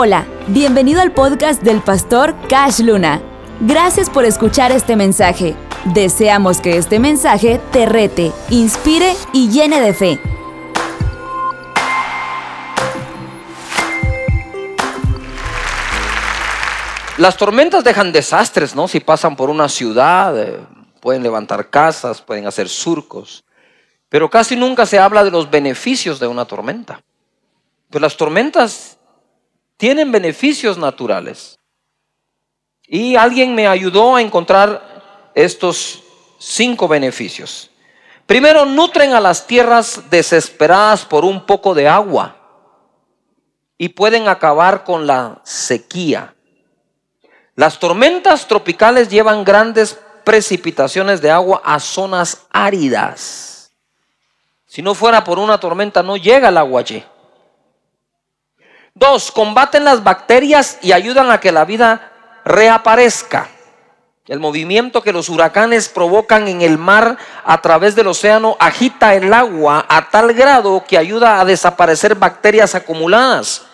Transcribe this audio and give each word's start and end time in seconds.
Hola, 0.00 0.28
bienvenido 0.46 1.00
al 1.00 1.10
podcast 1.10 1.60
del 1.60 1.82
pastor 1.82 2.32
Cash 2.48 2.82
Luna. 2.82 3.20
Gracias 3.58 4.08
por 4.08 4.24
escuchar 4.24 4.70
este 4.70 4.94
mensaje. 4.94 5.56
Deseamos 5.86 6.60
que 6.60 6.76
este 6.76 7.00
mensaje 7.00 7.60
te 7.72 7.84
rete, 7.84 8.30
inspire 8.48 9.16
y 9.32 9.50
llene 9.50 9.80
de 9.80 9.92
fe. 9.92 10.20
Las 17.16 17.36
tormentas 17.36 17.82
dejan 17.82 18.12
desastres, 18.12 18.76
¿no? 18.76 18.86
Si 18.86 19.00
pasan 19.00 19.34
por 19.34 19.50
una 19.50 19.68
ciudad, 19.68 20.40
eh, 20.40 20.60
pueden 21.00 21.24
levantar 21.24 21.70
casas, 21.70 22.22
pueden 22.22 22.46
hacer 22.46 22.68
surcos. 22.68 23.42
Pero 24.08 24.30
casi 24.30 24.54
nunca 24.54 24.86
se 24.86 25.00
habla 25.00 25.24
de 25.24 25.32
los 25.32 25.50
beneficios 25.50 26.20
de 26.20 26.28
una 26.28 26.44
tormenta. 26.44 27.02
Pues 27.90 28.00
las 28.00 28.16
tormentas 28.16 28.97
tienen 29.78 30.12
beneficios 30.12 30.76
naturales. 30.76 31.58
Y 32.86 33.16
alguien 33.16 33.54
me 33.54 33.66
ayudó 33.66 34.16
a 34.16 34.20
encontrar 34.20 35.30
estos 35.34 36.02
cinco 36.38 36.88
beneficios. 36.88 37.70
Primero, 38.26 38.66
nutren 38.66 39.14
a 39.14 39.20
las 39.20 39.46
tierras 39.46 40.10
desesperadas 40.10 41.06
por 41.06 41.24
un 41.24 41.46
poco 41.46 41.74
de 41.74 41.88
agua 41.88 42.36
y 43.78 43.90
pueden 43.90 44.28
acabar 44.28 44.84
con 44.84 45.06
la 45.06 45.40
sequía. 45.44 46.34
Las 47.54 47.78
tormentas 47.78 48.46
tropicales 48.46 49.08
llevan 49.08 49.44
grandes 49.44 49.98
precipitaciones 50.24 51.22
de 51.22 51.30
agua 51.30 51.62
a 51.64 51.78
zonas 51.78 52.46
áridas. 52.50 53.72
Si 54.66 54.82
no 54.82 54.94
fuera 54.94 55.24
por 55.24 55.38
una 55.38 55.58
tormenta, 55.58 56.02
no 56.02 56.16
llega 56.16 56.48
el 56.48 56.58
agua 56.58 56.80
allí. 56.80 57.02
Dos, 58.98 59.30
combaten 59.30 59.84
las 59.84 60.02
bacterias 60.02 60.78
y 60.82 60.90
ayudan 60.90 61.30
a 61.30 61.38
que 61.38 61.52
la 61.52 61.64
vida 61.64 62.10
reaparezca. 62.44 63.48
El 64.26 64.40
movimiento 64.40 65.02
que 65.02 65.12
los 65.12 65.28
huracanes 65.28 65.88
provocan 65.88 66.48
en 66.48 66.62
el 66.62 66.78
mar 66.78 67.16
a 67.44 67.62
través 67.62 67.94
del 67.94 68.08
océano 68.08 68.56
agita 68.58 69.14
el 69.14 69.32
agua 69.32 69.86
a 69.88 70.10
tal 70.10 70.34
grado 70.34 70.84
que 70.84 70.98
ayuda 70.98 71.40
a 71.40 71.44
desaparecer 71.44 72.16
bacterias 72.16 72.74
acumuladas. 72.74 73.66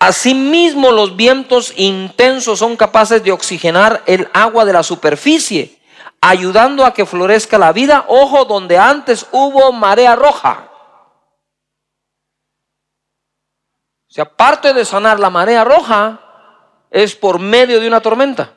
Asimismo, 0.00 0.90
los 0.90 1.14
vientos 1.14 1.72
intensos 1.76 2.58
son 2.58 2.76
capaces 2.76 3.22
de 3.22 3.30
oxigenar 3.30 4.02
el 4.06 4.28
agua 4.32 4.64
de 4.64 4.72
la 4.72 4.82
superficie, 4.82 5.78
ayudando 6.20 6.84
a 6.84 6.92
que 6.92 7.06
florezca 7.06 7.56
la 7.56 7.72
vida. 7.72 8.04
Ojo, 8.08 8.44
donde 8.46 8.76
antes 8.76 9.26
hubo 9.30 9.70
marea 9.70 10.16
roja. 10.16 10.70
O 14.05 14.05
sea, 14.16 14.24
aparte 14.24 14.72
de 14.72 14.86
sanar 14.86 15.20
la 15.20 15.28
marea 15.28 15.62
roja, 15.62 16.20
es 16.90 17.14
por 17.14 17.38
medio 17.38 17.78
de 17.80 17.86
una 17.86 18.00
tormenta. 18.00 18.54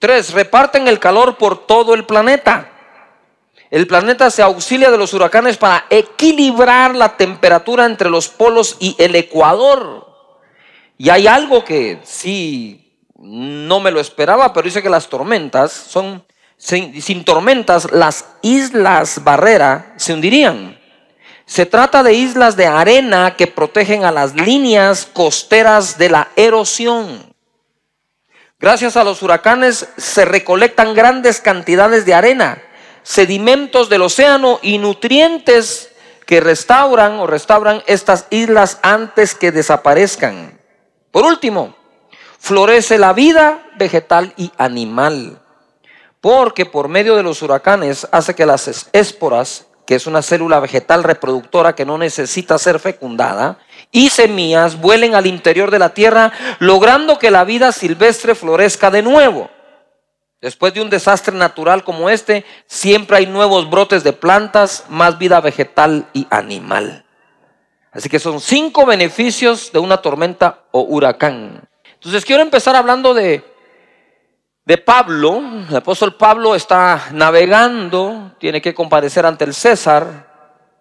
Tres, 0.00 0.32
reparten 0.32 0.88
el 0.88 0.98
calor 0.98 1.36
por 1.36 1.64
todo 1.64 1.94
el 1.94 2.04
planeta. 2.06 2.72
El 3.70 3.86
planeta 3.86 4.30
se 4.30 4.42
auxilia 4.42 4.90
de 4.90 4.98
los 4.98 5.14
huracanes 5.14 5.56
para 5.56 5.86
equilibrar 5.90 6.96
la 6.96 7.16
temperatura 7.16 7.86
entre 7.86 8.10
los 8.10 8.28
polos 8.28 8.76
y 8.80 8.96
el 8.98 9.14
ecuador. 9.14 10.08
Y 10.98 11.08
hay 11.10 11.28
algo 11.28 11.64
que 11.64 12.00
sí, 12.02 12.98
no 13.16 13.78
me 13.78 13.92
lo 13.92 14.00
esperaba, 14.00 14.52
pero 14.52 14.64
dice 14.64 14.82
que 14.82 14.90
las 14.90 15.08
tormentas 15.08 15.72
son, 15.72 16.24
sin, 16.56 17.00
sin 17.00 17.24
tormentas, 17.24 17.92
las 17.92 18.26
islas 18.42 19.22
barrera 19.22 19.94
se 19.98 20.12
hundirían. 20.12 20.82
Se 21.46 21.66
trata 21.66 22.02
de 22.02 22.14
islas 22.14 22.56
de 22.56 22.66
arena 22.66 23.36
que 23.36 23.46
protegen 23.46 24.04
a 24.04 24.12
las 24.12 24.34
líneas 24.34 25.06
costeras 25.12 25.98
de 25.98 26.08
la 26.08 26.28
erosión. 26.36 27.34
Gracias 28.58 28.96
a 28.96 29.04
los 29.04 29.22
huracanes 29.22 29.88
se 29.96 30.24
recolectan 30.24 30.94
grandes 30.94 31.40
cantidades 31.40 32.06
de 32.06 32.14
arena 32.14 32.62
sedimentos 33.04 33.88
del 33.88 34.02
océano 34.02 34.58
y 34.62 34.78
nutrientes 34.78 35.90
que 36.26 36.40
restauran 36.40 37.20
o 37.20 37.26
restauran 37.28 37.82
estas 37.86 38.26
islas 38.30 38.80
antes 38.82 39.36
que 39.36 39.52
desaparezcan. 39.52 40.58
Por 41.12 41.24
último, 41.24 41.76
florece 42.40 42.98
la 42.98 43.12
vida 43.12 43.62
vegetal 43.76 44.32
y 44.36 44.50
animal, 44.56 45.38
porque 46.20 46.66
por 46.66 46.88
medio 46.88 47.14
de 47.14 47.22
los 47.22 47.42
huracanes 47.42 48.08
hace 48.10 48.34
que 48.34 48.46
las 48.46 48.88
esporas, 48.92 49.66
que 49.86 49.94
es 49.94 50.06
una 50.06 50.22
célula 50.22 50.60
vegetal 50.60 51.04
reproductora 51.04 51.74
que 51.74 51.84
no 51.84 51.98
necesita 51.98 52.58
ser 52.58 52.78
fecundada, 52.78 53.58
y 53.90 54.10
semillas 54.10 54.80
vuelen 54.80 55.14
al 55.14 55.26
interior 55.26 55.70
de 55.70 55.78
la 55.78 55.94
tierra, 55.94 56.32
logrando 56.58 57.18
que 57.18 57.30
la 57.30 57.44
vida 57.44 57.72
silvestre 57.72 58.34
florezca 58.34 58.90
de 58.90 59.02
nuevo. 59.02 59.50
Después 60.40 60.74
de 60.74 60.82
un 60.82 60.90
desastre 60.90 61.34
natural 61.34 61.84
como 61.84 62.10
este, 62.10 62.44
siempre 62.66 63.16
hay 63.16 63.26
nuevos 63.26 63.70
brotes 63.70 64.04
de 64.04 64.12
plantas, 64.12 64.84
más 64.88 65.18
vida 65.18 65.40
vegetal 65.40 66.06
y 66.12 66.26
animal. 66.28 67.04
Así 67.92 68.08
que 68.08 68.18
son 68.18 68.40
cinco 68.40 68.84
beneficios 68.84 69.70
de 69.72 69.78
una 69.78 69.98
tormenta 69.98 70.64
o 70.72 70.82
huracán. 70.82 71.66
Entonces 71.94 72.24
quiero 72.24 72.42
empezar 72.42 72.76
hablando 72.76 73.14
de, 73.14 73.44
de 74.64 74.78
Pablo. 74.78 75.42
El 75.68 75.76
apóstol 75.76 76.14
Pablo 76.16 76.54
está 76.54 77.08
navegando, 77.12 78.32
tiene 78.38 78.60
que 78.60 78.74
comparecer 78.74 79.26
ante 79.26 79.44
el 79.44 79.54
César 79.54 80.32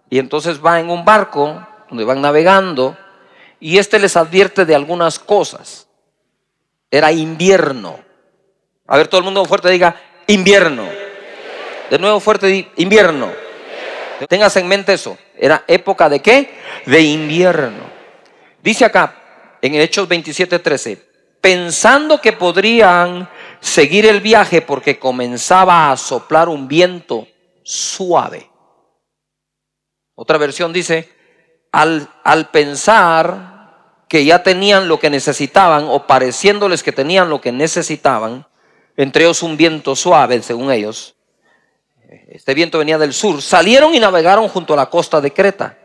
y 0.09 0.19
entonces 0.19 0.63
va 0.63 0.79
en 0.79 0.89
un 0.89 1.03
barco 1.03 1.65
donde 1.89 2.05
van 2.05 2.21
navegando 2.21 2.97
y 3.59 3.77
este 3.77 3.99
les 3.99 4.17
advierte 4.17 4.65
de 4.65 4.75
algunas 4.75 5.19
cosas. 5.19 5.87
Era 6.91 7.11
invierno. 7.11 7.99
A 8.87 8.97
ver, 8.97 9.07
todo 9.07 9.19
el 9.19 9.25
mundo 9.25 9.45
fuerte 9.45 9.69
diga 9.69 9.95
invierno. 10.27 10.87
De 11.89 11.99
nuevo 11.99 12.19
fuerte, 12.19 12.71
invierno. 12.77 13.31
Tengas 14.27 14.55
en 14.57 14.67
mente 14.67 14.93
eso. 14.93 15.17
Era 15.37 15.63
época 15.67 16.09
de 16.09 16.21
qué? 16.21 16.53
De 16.85 17.01
invierno. 17.01 17.83
Dice 18.61 18.85
acá, 18.85 19.15
en 19.61 19.75
Hechos 19.75 20.07
27, 20.07 20.59
13, 20.59 21.05
pensando 21.41 22.21
que 22.21 22.33
podrían 22.33 23.27
seguir 23.63 24.05
el 24.05 24.19
viaje 24.19 24.61
porque 24.61 24.99
comenzaba 24.99 25.89
a 25.89 25.97
soplar 25.97 26.49
un 26.49 26.67
viento 26.67 27.27
suave. 27.63 28.49
Otra 30.15 30.37
versión 30.37 30.73
dice, 30.73 31.09
al, 31.71 32.09
al 32.25 32.49
pensar 32.49 34.03
que 34.09 34.25
ya 34.25 34.43
tenían 34.43 34.89
lo 34.89 34.99
que 34.99 35.09
necesitaban 35.09 35.85
o 35.87 36.05
pareciéndoles 36.05 36.83
que 36.83 36.91
tenían 36.91 37.29
lo 37.29 37.39
que 37.39 37.53
necesitaban, 37.53 38.45
entre 38.97 39.23
ellos 39.23 39.41
un 39.41 39.55
viento 39.55 39.95
suave, 39.95 40.41
según 40.43 40.69
ellos. 40.69 41.15
Este 42.27 42.53
viento 42.53 42.77
venía 42.77 42.97
del 42.97 43.13
sur. 43.13 43.41
Salieron 43.41 43.95
y 43.95 43.99
navegaron 43.99 44.49
junto 44.49 44.73
a 44.73 44.77
la 44.77 44.87
costa 44.87 45.21
de 45.21 45.33
Creta. 45.33 45.77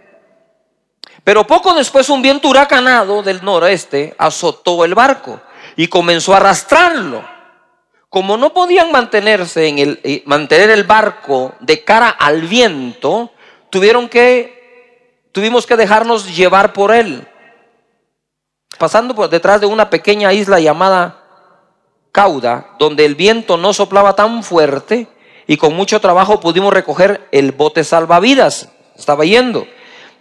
Pero 1.22 1.46
poco 1.46 1.72
después 1.74 2.10
un 2.10 2.22
viento 2.22 2.48
huracanado 2.48 3.22
del 3.22 3.42
noreste 3.42 4.14
azotó 4.18 4.84
el 4.84 4.94
barco 4.94 5.40
y 5.76 5.86
comenzó 5.86 6.34
a 6.34 6.38
arrastrarlo. 6.38 7.37
Como 8.08 8.36
no 8.38 8.54
podían 8.54 8.90
mantenerse 8.90 9.68
en 9.68 9.78
el, 9.78 10.00
eh, 10.02 10.22
mantener 10.24 10.70
el 10.70 10.84
barco 10.84 11.54
de 11.60 11.84
cara 11.84 12.08
al 12.08 12.42
viento, 12.42 13.30
tuvieron 13.70 14.08
que, 14.08 15.28
tuvimos 15.32 15.66
que 15.66 15.76
dejarnos 15.76 16.34
llevar 16.34 16.72
por 16.72 16.92
él. 16.92 17.28
Pasando 18.78 19.14
por 19.14 19.28
detrás 19.28 19.60
de 19.60 19.66
una 19.66 19.90
pequeña 19.90 20.32
isla 20.32 20.58
llamada 20.58 21.24
cauda, 22.12 22.74
donde 22.78 23.04
el 23.04 23.14
viento 23.14 23.56
no 23.56 23.72
soplaba 23.72 24.14
tan 24.14 24.42
fuerte 24.42 25.06
y 25.46 25.56
con 25.56 25.74
mucho 25.74 26.00
trabajo 26.00 26.40
pudimos 26.40 26.72
recoger 26.72 27.28
el 27.32 27.52
bote 27.52 27.84
salvavidas. 27.84 28.70
Estaba 28.96 29.24
yendo. 29.24 29.66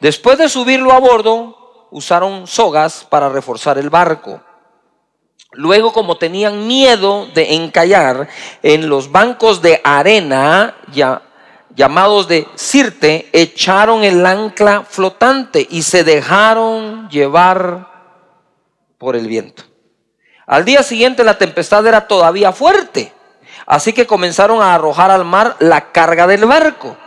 Después 0.02 0.38
de 0.38 0.50
subirlo 0.50 0.92
a 0.92 1.00
bordo, 1.00 1.88
usaron 1.92 2.48
sogas 2.48 3.06
para 3.10 3.30
reforzar 3.30 3.78
el 3.78 3.90
barco. 3.90 4.42
Luego, 5.54 5.94
como 5.94 6.18
tenían 6.18 6.68
miedo 6.68 7.28
de 7.34 7.56
encallar 7.56 8.28
en 8.64 8.90
los 8.90 9.12
bancos 9.12 9.62
de 9.62 9.80
arena, 9.84 10.76
ya, 10.92 11.22
llamados 11.76 12.28
de 12.28 12.48
Sirte, 12.56 13.30
echaron 13.32 14.04
el 14.04 14.26
ancla 14.26 14.84
flotante 14.84 15.66
y 15.70 15.84
se 15.84 16.04
dejaron 16.04 17.08
llevar 17.10 17.88
por 18.98 19.16
el 19.16 19.28
viento. 19.28 19.64
Al 20.46 20.66
día 20.66 20.84
siguiente 20.84 21.24
la 21.24 21.38
tempestad 21.38 21.86
era 21.88 22.08
todavía 22.08 22.52
fuerte, 22.52 23.14
así 23.66 23.94
que 23.94 24.08
comenzaron 24.08 24.62
a 24.62 24.74
arrojar 24.74 25.12
al 25.12 25.24
mar 25.24 25.56
la 25.60 25.92
carga 25.92 26.28
del 26.28 26.46
barco. 26.46 26.98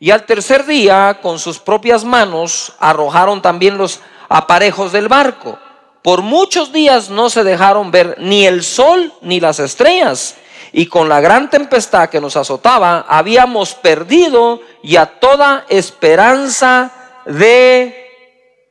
Y 0.00 0.10
al 0.10 0.26
tercer 0.26 0.66
día, 0.66 1.18
con 1.22 1.38
sus 1.38 1.58
propias 1.58 2.04
manos, 2.04 2.74
arrojaron 2.78 3.40
también 3.42 3.78
los 3.78 4.00
aparejos 4.28 4.92
del 4.92 5.08
barco. 5.08 5.58
Por 6.04 6.20
muchos 6.20 6.70
días 6.70 7.08
no 7.08 7.30
se 7.30 7.44
dejaron 7.44 7.90
ver 7.90 8.16
ni 8.18 8.44
el 8.46 8.62
sol 8.62 9.10
ni 9.22 9.40
las 9.40 9.58
estrellas. 9.58 10.36
Y 10.70 10.84
con 10.84 11.08
la 11.08 11.22
gran 11.22 11.48
tempestad 11.48 12.10
que 12.10 12.20
nos 12.20 12.36
azotaba, 12.36 13.06
habíamos 13.08 13.74
perdido 13.74 14.60
ya 14.82 15.06
toda 15.06 15.64
esperanza 15.70 16.92
de 17.24 18.06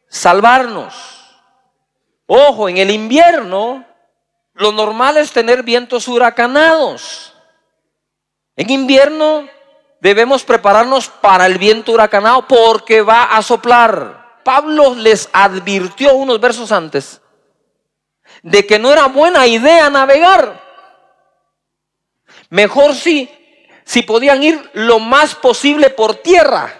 salvarnos. 0.07 0.93
Ojo, 2.27 2.69
en 2.69 2.77
el 2.77 2.91
invierno 2.91 3.83
lo 4.53 4.71
normal 4.71 5.17
es 5.17 5.31
tener 5.31 5.63
vientos 5.63 6.07
huracanados. 6.07 7.33
En 8.55 8.69
invierno 8.69 9.49
debemos 10.01 10.43
prepararnos 10.43 11.07
para 11.07 11.47
el 11.47 11.57
viento 11.57 11.93
huracanado 11.93 12.47
porque 12.47 13.01
va 13.01 13.23
a 13.23 13.41
soplar. 13.41 14.41
Pablo 14.43 14.93
les 14.93 15.29
advirtió 15.33 16.13
unos 16.13 16.39
versos 16.39 16.71
antes 16.71 17.21
de 18.43 18.67
que 18.67 18.77
no 18.77 18.91
era 18.91 19.07
buena 19.07 19.47
idea 19.47 19.89
navegar. 19.89 20.61
Mejor 22.49 22.93
si, 22.93 23.29
si 23.83 24.03
podían 24.03 24.43
ir 24.43 24.69
lo 24.73 24.99
más 24.99 25.33
posible 25.33 25.89
por 25.89 26.15
tierra. 26.17 26.71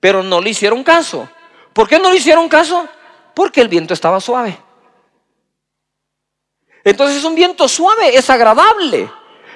Pero 0.00 0.22
no 0.22 0.40
le 0.40 0.50
hicieron 0.50 0.82
caso. 0.82 1.28
¿Por 1.72 1.88
qué 1.88 1.98
no 1.98 2.10
le 2.10 2.16
hicieron 2.16 2.48
caso? 2.48 2.88
Porque 3.34 3.60
el 3.60 3.68
viento 3.68 3.92
estaba 3.92 4.20
suave. 4.20 4.58
Entonces 6.84 7.24
un 7.24 7.34
viento 7.34 7.66
suave 7.66 8.16
es 8.16 8.30
agradable, 8.30 9.10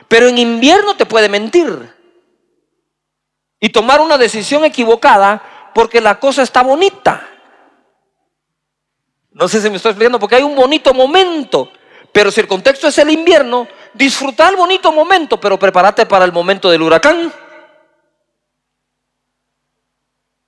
pero 0.09 0.29
en 0.29 0.39
invierno 0.39 0.97
te 0.97 1.06
puede 1.06 1.29
mentir 1.29 1.95
y 3.61 3.69
tomar 3.69 4.00
una 4.00 4.17
decisión 4.17 4.65
equivocada 4.65 5.71
porque 5.75 6.00
la 6.00 6.19
cosa 6.19 6.43
está 6.43 6.62
bonita. 6.62 7.29
No 9.38 9.46
sé 9.46 9.61
si 9.61 9.70
me 9.70 9.76
estoy 9.76 9.90
explicando, 9.90 10.19
porque 10.19 10.35
hay 10.35 10.43
un 10.43 10.56
bonito 10.56 10.93
momento, 10.93 11.70
pero 12.11 12.29
si 12.32 12.40
el 12.40 12.49
contexto 12.49 12.88
es 12.88 12.99
el 12.99 13.08
invierno, 13.08 13.69
disfruta 13.94 14.49
el 14.49 14.56
bonito 14.56 14.90
momento, 14.90 15.38
pero 15.38 15.56
prepárate 15.56 16.06
para 16.06 16.25
el 16.25 16.32
momento 16.32 16.69
del 16.69 16.82
huracán. 16.82 17.32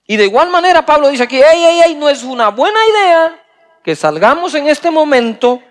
Y 0.07 0.17
de 0.17 0.25
igual 0.25 0.51
manera 0.51 0.85
Pablo 0.85 1.09
dice 1.09 1.23
aquí, 1.23 1.37
hey, 1.37 1.63
hey, 1.65 1.81
hey, 1.85 1.97
no 1.97 2.09
es 2.09 2.25
una 2.25 2.49
buena 2.49 2.81
idea 2.85 3.45
que 3.85 3.95
salgamos 3.95 4.57
en 4.57 4.67
este 4.67 4.91
momento 4.91 5.63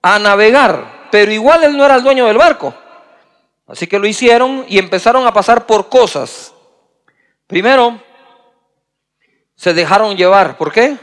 a 0.00 0.20
navegar, 0.20 1.08
pero 1.10 1.32
igual 1.32 1.64
él 1.64 1.76
no 1.76 1.84
era 1.84 1.96
el 1.96 2.04
dueño 2.04 2.26
del 2.26 2.38
barco. 2.38 2.72
Así 3.66 3.88
que 3.88 3.98
lo 3.98 4.06
hicieron 4.06 4.64
y 4.68 4.78
empezaron 4.78 5.26
a 5.26 5.32
pasar 5.32 5.66
por 5.66 5.88
cosas. 5.88 6.54
Primero, 7.48 8.00
se 9.56 9.74
dejaron 9.74 10.16
llevar. 10.16 10.56
¿Por 10.56 10.70
qué? 10.70 10.96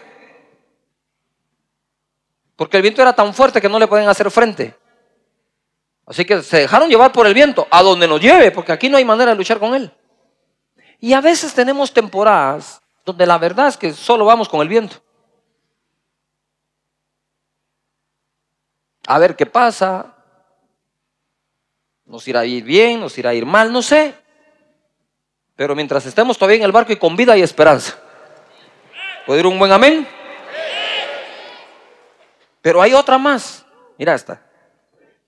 Porque 2.62 2.78
el 2.78 2.84
viento 2.84 3.02
era 3.02 3.12
tan 3.12 3.34
fuerte 3.34 3.60
que 3.60 3.68
no 3.68 3.80
le 3.80 3.88
pueden 3.88 4.08
hacer 4.08 4.30
frente. 4.30 4.78
Así 6.06 6.24
que 6.25 6.44
se 6.44 6.58
dejaron 6.58 6.90
llevar 6.90 7.12
por 7.12 7.25
el 7.25 7.34
viento, 7.34 7.68
a 7.72 7.81
donde 7.81 8.08
nos 8.08 8.22
lleve, 8.22 8.52
porque 8.52 8.72
aquí 8.72 8.88
no 8.88 8.98
hay 8.98 9.04
manera 9.04 9.31
de 9.31 9.38
luchar 9.38 9.58
con 9.58 9.74
él. 9.74 9.92
Y 11.00 11.13
a 11.13 11.22
veces 11.22 11.56
tenemos 11.56 11.92
temporadas 11.92 12.80
donde 13.04 13.25
la 13.25 13.40
verdad 13.40 13.69
es 13.69 13.78
que 13.78 13.92
solo 13.94 14.25
vamos 14.25 14.48
con 14.48 14.62
el 14.62 14.68
viento. 14.68 14.98
A 19.08 19.18
ver 19.18 19.36
qué 19.36 19.48
pasa. 19.48 20.16
Nos 22.06 22.28
irá 22.28 22.42
a 22.42 22.46
ir 22.46 22.63
bien, 22.63 23.00
nos 23.00 23.18
irá 23.18 23.31
a 23.31 23.34
ir 23.34 23.48
mal, 23.48 23.74
no 23.74 23.81
sé. 23.81 24.13
Pero 25.56 25.74
mientras 25.74 26.06
estemos 26.06 26.38
todavía 26.38 26.58
en 26.58 26.63
el 26.66 26.72
barco 26.72 26.94
y 26.94 26.98
con 26.98 27.16
vida 27.16 27.36
y 27.36 27.42
esperanza. 27.42 27.98
¿Puede 29.25 29.40
ir 29.40 29.48
un 29.48 29.58
buen 29.58 29.72
amén? 29.72 30.21
Pero 32.62 32.81
hay 32.81 32.94
otra 32.94 33.18
más. 33.18 33.66
Mira 33.98 34.16
esta. 34.16 34.42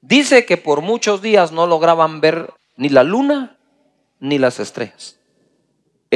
Dice 0.01 0.45
que 0.45 0.57
por 0.57 0.81
muchos 0.81 1.21
días 1.21 1.51
no 1.51 1.67
lograban 1.67 2.21
ver 2.21 2.53
ni 2.75 2.89
la 2.89 3.03
luna 3.03 3.57
ni 4.19 4.37
las 4.37 4.59
estrellas 4.59 5.17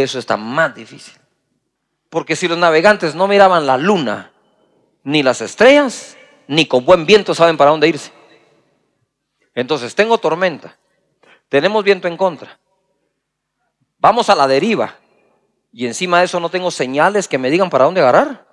eso 0.04 0.19
está 0.19 0.38
más 0.38 0.75
difícil. 0.75 1.16
Porque 2.10 2.36
si 2.36 2.48
los 2.48 2.58
navegantes 2.58 3.16
no 3.16 3.28
miraban 3.28 3.66
la 3.66 3.78
luna, 3.78 4.31
ni 5.04 5.24
las 5.24 5.42
estrellas, 5.42 6.16
ni 6.48 6.68
con 6.68 6.86
buen 6.86 7.06
viento 7.06 7.34
saben 7.34 7.58
para 7.58 7.72
dónde 7.72 7.88
irse. 7.88 8.12
Entonces, 9.56 9.96
tengo 9.96 10.18
tormenta, 10.19 10.78
tenemos 11.50 11.84
viento 11.84 12.08
en 12.08 12.16
contra, 12.16 12.60
vamos 13.98 14.30
a 14.30 14.36
la 14.36 14.48
deriva, 14.48 14.96
y 15.74 15.88
encima 15.88 16.19
de 16.19 16.25
eso 16.25 16.40
no 16.40 16.50
tengo 16.50 16.69
señales 16.69 17.28
que 17.28 17.40
me 17.40 17.50
digan 17.50 17.69
para 17.69 17.86
dónde 17.86 18.02
agarrar. 18.02 18.47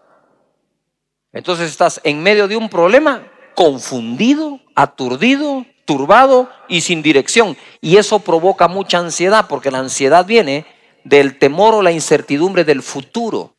Entonces 1.35 1.71
estás 1.71 2.01
en 2.05 2.23
medio 2.23 2.49
de 2.49 2.57
un 2.57 2.69
problema 2.69 3.27
confundido, 3.55 4.61
aturdido, 4.75 5.67
turbado 5.85 6.49
y 6.69 6.81
sin 6.81 7.03
dirección. 7.03 7.57
Y 7.81 7.97
eso 7.97 8.21
provoca 8.21 8.69
mucha 8.69 8.99
ansiedad, 8.99 9.47
porque 9.49 9.71
la 9.71 9.79
ansiedad 9.79 10.25
viene 10.25 10.65
del 11.03 11.39
temor 11.39 11.75
o 11.75 11.83
la 11.83 11.93
incertidumbre 11.93 12.65
del 12.65 12.83
futuro. 12.83 13.55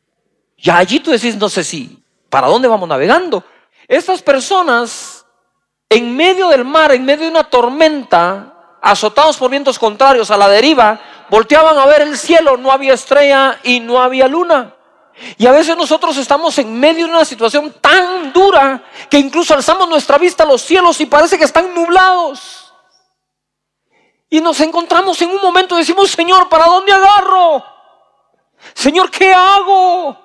Y 0.56 0.70
allí 0.70 1.00
tú 1.00 1.10
decís, 1.10 1.36
no 1.36 1.48
sé 1.48 1.62
si, 1.62 2.02
¿para 2.30 2.48
dónde 2.48 2.66
vamos 2.66 2.88
navegando? 2.88 3.44
Estas 3.86 4.22
personas, 4.22 5.26
en 5.88 6.16
medio 6.16 6.48
del 6.48 6.64
mar, 6.64 6.92
en 6.92 7.04
medio 7.04 7.24
de 7.24 7.30
una 7.30 7.44
tormenta, 7.44 8.78
azotados 8.82 9.36
por 9.36 9.50
vientos 9.50 9.78
contrarios 9.78 10.30
a 10.30 10.36
la 10.36 10.48
deriva, 10.48 11.00
volteaban 11.28 11.76
a 11.76 11.86
ver 11.86 12.02
el 12.02 12.16
cielo, 12.16 12.56
no 12.56 12.72
había 12.72 12.94
estrella 12.94 13.58
y 13.62 13.80
no 13.80 14.00
había 14.00 14.28
luna. 14.28 14.75
Y 15.38 15.46
a 15.46 15.52
veces 15.52 15.76
nosotros 15.76 16.16
estamos 16.16 16.58
en 16.58 16.78
medio 16.78 17.06
de 17.06 17.12
una 17.12 17.24
situación 17.24 17.74
tan 17.80 18.32
dura 18.32 18.84
que 19.08 19.18
incluso 19.18 19.54
alzamos 19.54 19.88
nuestra 19.88 20.18
vista 20.18 20.44
a 20.44 20.46
los 20.46 20.62
cielos 20.62 21.00
y 21.00 21.06
parece 21.06 21.38
que 21.38 21.44
están 21.44 21.74
nublados. 21.74 22.72
Y 24.28 24.40
nos 24.40 24.60
encontramos 24.60 25.20
en 25.22 25.30
un 25.30 25.40
momento, 25.40 25.76
decimos, 25.76 26.10
Señor, 26.10 26.48
¿para 26.48 26.66
dónde 26.66 26.92
agarro? 26.92 27.64
Señor, 28.74 29.10
¿qué 29.10 29.32
hago? 29.32 30.18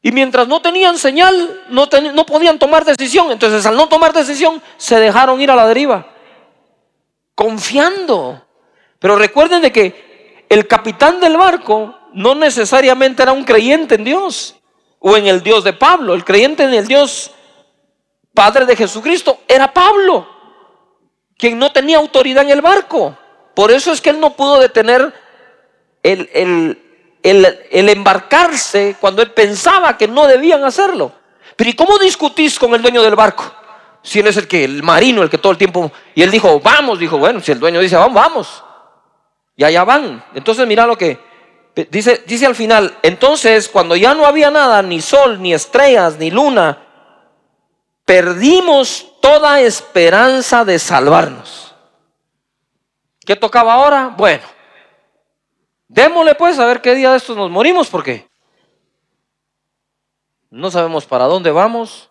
Y 0.00 0.10
mientras 0.10 0.48
no 0.48 0.60
tenían 0.60 0.98
señal, 0.98 1.64
no, 1.68 1.86
no 2.12 2.26
podían 2.26 2.58
tomar 2.58 2.84
decisión. 2.84 3.30
Entonces 3.30 3.64
al 3.66 3.76
no 3.76 3.88
tomar 3.88 4.12
decisión, 4.12 4.60
se 4.76 4.98
dejaron 4.98 5.40
ir 5.40 5.50
a 5.50 5.56
la 5.56 5.68
deriva. 5.68 6.08
Confiando. 7.36 8.44
Pero 8.98 9.16
recuerden 9.16 9.62
de 9.62 9.70
que 9.70 10.46
el 10.48 10.66
capitán 10.66 11.20
del 11.20 11.36
barco 11.36 12.01
no 12.14 12.34
necesariamente 12.34 13.22
era 13.22 13.32
un 13.32 13.44
creyente 13.44 13.94
en 13.94 14.04
Dios 14.04 14.56
o 14.98 15.16
en 15.16 15.26
el 15.26 15.42
Dios 15.42 15.64
de 15.64 15.72
Pablo. 15.72 16.14
El 16.14 16.24
creyente 16.24 16.64
en 16.64 16.74
el 16.74 16.86
Dios 16.86 17.32
Padre 18.34 18.64
de 18.64 18.76
Jesucristo 18.76 19.40
era 19.46 19.72
Pablo 19.72 20.32
quien 21.42 21.58
no 21.58 21.72
tenía 21.72 21.96
autoridad 21.96 22.44
en 22.44 22.50
el 22.50 22.62
barco. 22.62 23.18
Por 23.54 23.72
eso 23.72 23.90
es 23.90 24.00
que 24.00 24.10
él 24.10 24.20
no 24.20 24.36
pudo 24.36 24.60
detener 24.60 25.12
el, 26.04 26.30
el, 27.20 27.88
embarcarse 27.88 28.96
cuando 29.00 29.22
él 29.22 29.32
pensaba 29.32 29.98
que 29.98 30.06
no 30.06 30.28
debían 30.28 30.62
hacerlo. 30.62 31.10
Pero 31.56 31.68
¿y 31.68 31.72
cómo 31.72 31.98
discutís 31.98 32.60
con 32.60 32.72
el 32.74 32.80
dueño 32.80 33.02
del 33.02 33.16
barco? 33.16 33.52
Si 34.02 34.20
él 34.20 34.28
es 34.28 34.36
el 34.36 34.46
que, 34.46 34.62
el 34.62 34.84
marino, 34.84 35.20
el 35.20 35.30
que 35.30 35.38
todo 35.38 35.50
el 35.50 35.58
tiempo. 35.58 35.90
Y 36.14 36.22
él 36.22 36.30
dijo, 36.30 36.60
vamos, 36.60 37.00
dijo, 37.00 37.18
bueno, 37.18 37.40
si 37.40 37.50
el 37.50 37.58
dueño 37.58 37.80
dice, 37.80 37.96
vamos, 37.96 38.14
vamos. 38.14 38.64
Y 39.56 39.64
allá 39.64 39.82
van. 39.82 40.24
Entonces 40.34 40.64
mira 40.68 40.86
lo 40.86 40.96
que 40.96 41.18
dice, 41.74 42.22
dice 42.26 42.46
al 42.46 42.54
final, 42.54 42.98
entonces 43.02 43.68
cuando 43.68 43.96
ya 43.96 44.14
no 44.14 44.26
había 44.26 44.50
nada, 44.50 44.82
ni 44.82 45.00
sol, 45.00 45.40
ni 45.40 45.54
estrellas, 45.54 46.18
ni 46.18 46.30
luna, 46.30 46.86
perdimos 48.04 49.12
toda 49.20 49.60
esperanza 49.60 50.64
de 50.64 50.78
salvarnos. 50.78 51.74
¿Qué 53.20 53.36
tocaba 53.36 53.74
ahora? 53.74 54.14
Bueno, 54.16 54.44
démosle 55.88 56.34
pues 56.34 56.58
a 56.58 56.66
ver 56.66 56.80
qué 56.80 56.94
día 56.94 57.12
de 57.12 57.18
estos 57.18 57.36
nos 57.36 57.50
morimos, 57.50 57.88
porque 57.88 58.28
no 60.50 60.70
sabemos 60.70 61.06
para 61.06 61.24
dónde 61.24 61.50
vamos, 61.50 62.10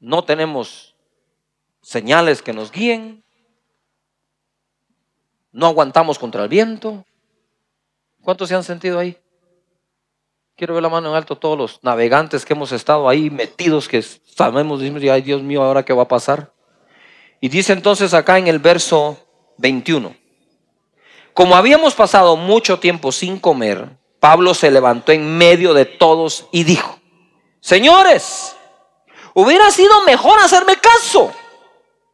no 0.00 0.24
tenemos 0.24 0.94
señales 1.80 2.42
que 2.42 2.52
nos 2.52 2.70
guíen, 2.70 3.24
no 5.52 5.66
aguantamos 5.66 6.18
contra 6.18 6.42
el 6.42 6.48
viento. 6.48 7.04
¿Cuántos 8.28 8.50
se 8.50 8.54
han 8.54 8.62
sentido 8.62 8.98
ahí? 8.98 9.16
Quiero 10.54 10.74
ver 10.74 10.82
la 10.82 10.90
mano 10.90 11.08
en 11.08 11.16
alto 11.16 11.38
todos 11.38 11.56
los 11.56 11.82
navegantes 11.82 12.44
que 12.44 12.52
hemos 12.52 12.72
estado 12.72 13.08
ahí 13.08 13.30
metidos, 13.30 13.88
que 13.88 14.02
sabemos, 14.02 14.80
decimos, 14.80 15.02
ay 15.04 15.22
Dios 15.22 15.42
mío, 15.42 15.62
ahora 15.62 15.82
qué 15.82 15.94
va 15.94 16.02
a 16.02 16.08
pasar. 16.08 16.52
Y 17.40 17.48
dice 17.48 17.72
entonces 17.72 18.12
acá 18.12 18.36
en 18.36 18.46
el 18.46 18.58
verso 18.58 19.16
21, 19.56 20.14
como 21.32 21.56
habíamos 21.56 21.94
pasado 21.94 22.36
mucho 22.36 22.78
tiempo 22.78 23.12
sin 23.12 23.38
comer, 23.38 23.96
Pablo 24.20 24.52
se 24.52 24.70
levantó 24.70 25.12
en 25.12 25.38
medio 25.38 25.72
de 25.72 25.86
todos 25.86 26.48
y 26.52 26.64
dijo, 26.64 27.00
señores, 27.60 28.54
hubiera 29.32 29.70
sido 29.70 30.02
mejor 30.04 30.38
hacerme 30.40 30.76
caso 30.76 31.32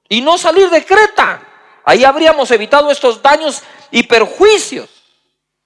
y 0.08 0.20
no 0.20 0.38
salir 0.38 0.70
de 0.70 0.84
Creta. 0.84 1.42
Ahí 1.84 2.04
habríamos 2.04 2.52
evitado 2.52 2.92
estos 2.92 3.20
daños 3.20 3.64
y 3.90 4.04
perjuicios. 4.04 4.93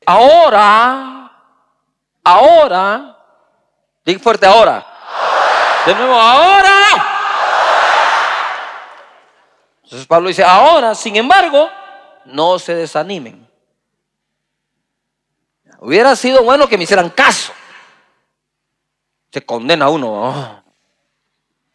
Ahora 0.09 1.19
ahora, 2.29 3.17
diga 4.05 4.21
fuerte 4.21 4.47
ahora. 4.47 4.87
De 5.87 5.95
nuevo, 5.95 6.15
ahora. 6.15 6.75
Entonces 9.85 10.07
Pablo 10.07 10.29
dice, 10.29 10.45
ahora, 10.45 10.95
sin 10.95 11.17
embargo, 11.17 11.71
no 12.27 12.59
se 12.59 12.75
desanimen. 12.75 13.49
Hubiera 15.81 16.15
sido 16.17 16.43
bueno 16.43 16.69
que 16.69 16.77
me 16.77 16.85
hicieran 16.85 17.09
caso. 17.09 17.53
Se 19.31 19.45
condena 19.45 19.88
uno. 19.88 20.62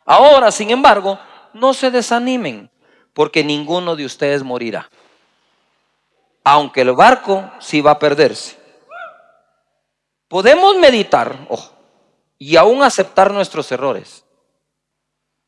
Ahora, 0.06 0.52
sin 0.52 0.70
embargo, 0.70 1.18
no 1.54 1.74
se 1.74 1.90
desanimen, 1.90 2.70
porque 3.14 3.44
ninguno 3.44 3.96
de 3.96 4.06
ustedes 4.06 4.44
morirá. 4.44 4.90
Aunque 6.44 6.82
el 6.82 6.94
barco 6.94 7.50
sí 7.60 7.82
va 7.82 7.92
a 7.92 8.00
perderse. 8.00 8.58
Podemos 10.28 10.76
meditar 10.78 11.48
y 12.38 12.58
aún 12.58 12.84
aceptar 12.84 13.32
nuestros 13.32 13.72
errores, 13.72 14.26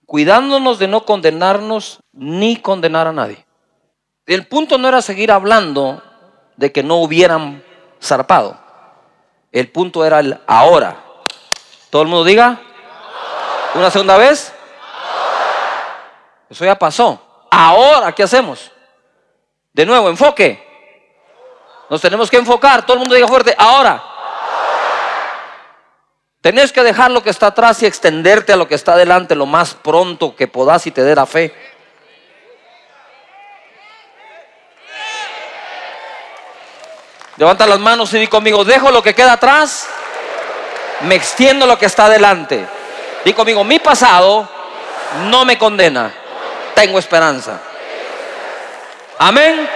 cuidándonos 0.06 0.80
de 0.80 0.88
no 0.88 1.06
condenarnos 1.06 2.00
ni 2.14 2.58
condenar 2.58 3.08
a 3.08 3.12
nadie. 3.12 3.46
El 4.26 4.48
punto 4.48 4.78
no 4.78 4.88
era 4.88 5.02
seguir 5.02 5.32
hablando 5.32 6.02
de 6.56 6.72
que 6.72 6.84
no 6.84 6.98
hubieran 6.98 7.64
zarpado. 8.02 8.58
El 9.52 9.72
punto 9.72 10.06
era 10.06 10.20
el 10.20 10.40
ahora. 10.48 11.04
Todo 11.90 12.02
el 12.02 12.08
mundo 12.08 12.24
diga. 12.24 12.62
Una 13.76 13.92
segunda 13.92 14.18
vez. 14.18 14.54
Eso 16.50 16.66
ya 16.66 16.78
pasó. 16.78 17.22
Ahora, 17.52 18.12
¿qué 18.14 18.24
hacemos? 18.24 18.72
De 19.74 19.86
nuevo, 19.86 20.10
enfoque. 20.10 20.65
Nos 21.90 22.02
tenemos 22.02 22.30
que 22.30 22.38
enfocar. 22.38 22.86
Todo 22.86 22.94
el 22.94 23.00
mundo 23.00 23.16
diga 23.16 23.28
fuerte. 23.28 23.56
Ahora. 23.58 24.04
Tenés 26.42 26.72
que 26.72 26.84
dejar 26.84 27.10
lo 27.10 27.24
que 27.24 27.32
está 27.32 27.48
atrás 27.48 27.82
y 27.82 27.88
extenderte 27.88 28.54
a 28.54 28.56
lo 28.56 28.68
que 28.68 28.76
está 28.76 28.94
adelante 28.94 29.34
lo 29.34 29.48
más 29.48 29.74
pronto 29.74 30.36
que 30.36 30.48
podás 30.48 30.86
y 30.86 30.92
te 30.92 31.02
dé 31.02 31.16
la 31.16 31.26
fe. 31.26 31.52
Levanta 37.38 37.66
las 37.66 37.80
manos 37.80 38.14
y 38.14 38.20
di 38.20 38.28
conmigo, 38.28 38.64
dejo 38.64 38.92
lo 38.92 39.02
que 39.02 39.16
queda 39.16 39.34
atrás, 39.34 39.90
me 41.02 41.16
extiendo 41.16 41.66
lo 41.66 41.80
que 41.80 41.88
está 41.88 42.06
adelante. 42.06 42.66
Di 43.26 43.34
conmigo, 43.34 43.64
mi 43.64 43.80
pasado 43.80 44.48
no 45.24 45.46
me 45.46 45.58
condena, 45.58 46.14
tengo 46.76 47.00
esperanza. 47.00 47.60
Amén. 49.18 49.68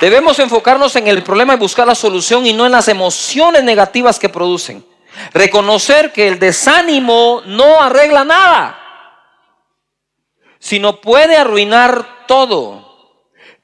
Debemos 0.00 0.38
enfocarnos 0.38 0.96
en 0.96 1.08
el 1.08 1.22
problema 1.22 1.54
y 1.54 1.58
buscar 1.58 1.86
la 1.86 1.94
solución 1.94 2.46
y 2.46 2.52
no 2.52 2.66
en 2.66 2.72
las 2.72 2.88
emociones 2.88 3.64
negativas 3.64 4.18
que 4.18 4.28
producen. 4.28 4.84
Reconocer 5.32 6.12
que 6.12 6.28
el 6.28 6.38
desánimo 6.38 7.42
no 7.46 7.80
arregla 7.80 8.24
nada 8.24 8.80
sino 10.64 11.02
puede 11.02 11.36
arruinar 11.36 12.24
todo. 12.26 12.90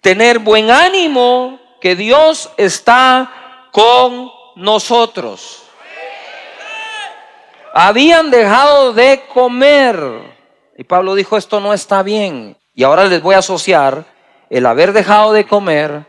Tener 0.03 0.39
buen 0.39 0.71
ánimo 0.71 1.59
que 1.81 1.97
Dios 1.97 2.51
está 2.59 3.69
con 3.73 4.31
nosotros. 4.57 5.63
Habían 7.73 8.31
dejado 8.31 8.93
de 8.93 9.25
comer. 9.33 9.99
Y 10.77 10.85
Pablo 10.85 11.15
dijo, 11.15 11.39
esto 11.39 11.59
no 11.59 11.73
está 11.73 12.03
bien. 12.03 12.59
Y 12.75 12.85
ahora 12.85 13.07
les 13.07 13.23
voy 13.23 13.35
a 13.35 13.39
asociar 13.39 14.05
el 14.51 14.67
haber 14.67 14.93
dejado 14.93 15.33
de 15.33 15.47
comer, 15.47 16.05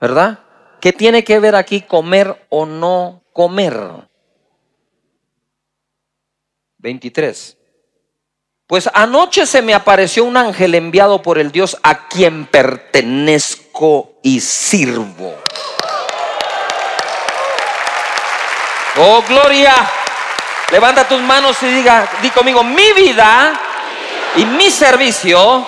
¿verdad? 0.00 0.40
¿Qué 0.80 0.92
tiene 0.92 1.24
que 1.24 1.38
ver 1.38 1.54
aquí 1.54 1.82
comer 1.82 2.46
o 2.48 2.64
no 2.64 3.22
comer? 3.32 3.78
23. 6.78 7.56
Pues 8.66 8.88
anoche 8.94 9.46
se 9.46 9.62
me 9.62 9.74
apareció 9.74 10.24
un 10.24 10.36
ángel 10.36 10.74
enviado 10.74 11.22
por 11.22 11.38
el 11.38 11.50
Dios 11.50 11.76
a 11.82 12.08
quien 12.08 12.46
pertenezco 12.46 14.12
y 14.22 14.40
sirvo. 14.40 15.34
Oh, 18.96 19.22
gloria. 19.28 19.74
Levanta 20.70 21.06
tus 21.08 21.20
manos 21.20 21.60
y 21.62 21.66
diga, 21.66 22.08
di 22.22 22.30
conmigo, 22.30 22.62
mi 22.62 22.92
vida 22.92 23.60
y 24.36 24.44
mi 24.44 24.70
servicio 24.70 25.66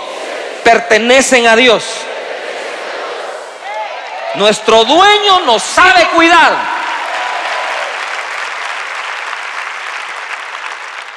pertenecen 0.63 1.49
a 1.49 1.57
Dios. 1.57 1.85
Nuestro 4.35 4.85
dueño 4.85 5.41
nos 5.41 5.63
sabe 5.63 6.07
cuidar. 6.15 6.73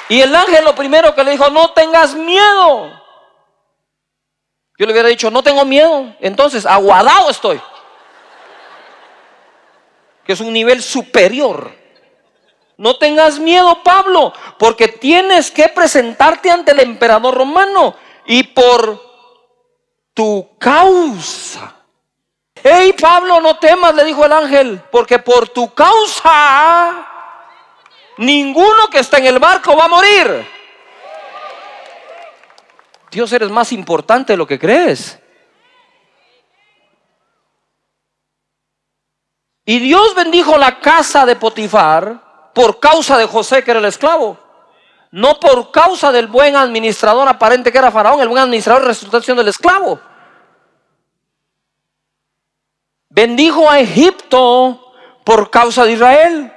Y 0.08 0.20
el 0.20 0.34
ángel 0.34 0.64
lo 0.64 0.74
primero 0.74 1.14
que 1.14 1.24
le 1.24 1.32
dijo, 1.32 1.50
no 1.50 1.72
tengas 1.72 2.14
miedo. 2.14 3.02
Yo 4.78 4.86
le 4.86 4.92
hubiera 4.92 5.08
dicho, 5.08 5.30
no 5.30 5.42
tengo 5.42 5.64
miedo. 5.64 6.14
Entonces, 6.20 6.66
aguadado 6.66 7.30
estoy. 7.30 7.60
Que 10.24 10.34
es 10.34 10.40
un 10.40 10.52
nivel 10.52 10.82
superior. 10.82 11.74
No 12.76 12.98
tengas 12.98 13.38
miedo, 13.38 13.82
Pablo, 13.82 14.34
porque 14.58 14.88
tienes 14.88 15.50
que 15.50 15.68
presentarte 15.68 16.50
ante 16.50 16.72
el 16.72 16.80
emperador 16.80 17.34
romano. 17.34 17.96
Y 18.26 18.42
por 18.42 19.02
tu 20.12 20.56
causa. 20.58 21.75
Hey, 22.68 22.94
Pablo, 23.00 23.40
no 23.40 23.58
temas, 23.58 23.94
le 23.94 24.04
dijo 24.04 24.24
el 24.24 24.32
ángel, 24.32 24.82
porque 24.90 25.20
por 25.20 25.48
tu 25.50 25.72
causa 25.72 27.06
Ninguno 28.16 28.88
que 28.90 28.98
está 28.98 29.18
en 29.18 29.26
el 29.26 29.38
barco 29.38 29.76
va 29.76 29.84
a 29.84 29.88
morir. 29.88 30.46
Dios 33.10 33.32
eres 33.32 33.50
más 33.50 33.72
importante 33.72 34.32
de 34.32 34.36
lo 34.36 34.46
que 34.46 34.58
crees. 34.58 35.18
Y 39.64 39.78
Dios 39.80 40.14
bendijo 40.14 40.56
la 40.56 40.80
casa 40.80 41.26
de 41.26 41.36
Potifar 41.36 42.52
por 42.54 42.80
causa 42.80 43.18
de 43.18 43.26
José, 43.26 43.62
que 43.62 43.72
era 43.72 43.80
el 43.80 43.86
esclavo. 43.86 44.38
No 45.10 45.38
por 45.38 45.70
causa 45.70 46.10
del 46.10 46.26
buen 46.26 46.56
administrador 46.56 47.28
aparente 47.28 47.70
que 47.70 47.78
era 47.78 47.90
Faraón. 47.90 48.20
El 48.20 48.28
buen 48.28 48.42
administrador 48.42 48.84
resultó 48.84 49.20
siendo 49.20 49.42
el 49.42 49.48
esclavo. 49.48 50.00
Bendijo 53.16 53.70
a 53.70 53.80
Egipto 53.80 54.92
por 55.24 55.50
causa 55.50 55.86
de 55.86 55.92
Israel. 55.92 56.52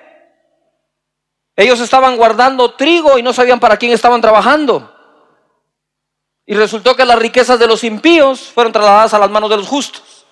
Ellos 1.56 1.80
estaban 1.80 2.18
guardando 2.18 2.74
trigo 2.74 3.18
y 3.18 3.24
no 3.24 3.32
sabían 3.32 3.62
para 3.62 3.78
quién 3.78 3.94
estaban 3.94 4.20
trabajando. 4.20 4.94
Y 6.46 6.56
resultó 6.56 6.98
que 6.98 7.06
las 7.06 7.18
riquezas 7.18 7.60
de 7.60 7.68
los 7.68 7.86
impíos 7.86 8.42
fueron 8.42 8.74
trasladadas 8.74 9.14
a 9.14 9.20
las 9.20 9.30
manos 9.30 9.50
de 9.50 9.56
los 9.56 9.68
justos. 9.70 10.26